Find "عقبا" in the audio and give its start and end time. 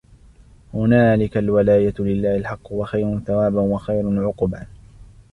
4.27-4.65